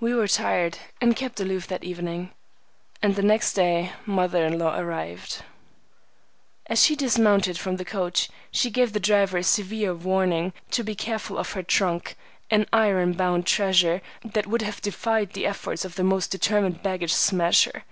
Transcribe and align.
We 0.00 0.12
were 0.12 0.26
tired, 0.26 0.76
and 1.00 1.14
kept 1.14 1.38
aloof 1.38 1.68
that 1.68 1.84
evening, 1.84 2.32
and 3.00 3.14
the 3.14 3.22
next 3.22 3.52
day 3.52 3.92
mother 4.04 4.44
in 4.44 4.58
law 4.58 4.76
arrived. 4.76 5.44
As 6.66 6.82
she 6.82 6.96
dismounted 6.96 7.56
from 7.56 7.76
the 7.76 7.84
coach, 7.84 8.28
she 8.50 8.70
gave 8.72 8.92
the 8.92 8.98
driver 8.98 9.38
a 9.38 9.44
severe 9.44 9.94
warning 9.94 10.52
to 10.72 10.82
be 10.82 10.96
careful 10.96 11.38
of 11.38 11.52
her 11.52 11.62
trunk, 11.62 12.16
an 12.50 12.66
iron 12.72 13.12
bound 13.12 13.46
treasure 13.46 14.02
that 14.24 14.48
would 14.48 14.62
have 14.62 14.82
defied 14.82 15.34
the 15.34 15.46
efforts 15.46 15.84
of 15.84 15.94
the 15.94 16.02
most 16.02 16.32
determined 16.32 16.82
baggage 16.82 17.14
smasher. 17.14 17.84